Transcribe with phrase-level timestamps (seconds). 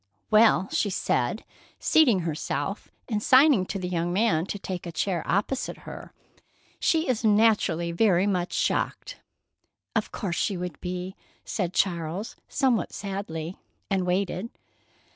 [0.31, 1.45] "Well," she said,
[1.77, 6.11] seating herself and signing to the young man to take a chair opposite her,
[6.79, 9.17] "she is naturally very much shocked."
[9.95, 13.59] "Of course she would be," said Charles, somewhat sadly,
[13.91, 14.49] and waited.